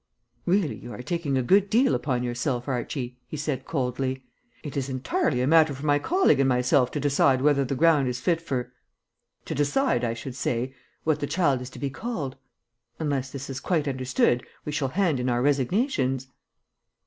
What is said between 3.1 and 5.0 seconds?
he said coldly. "It is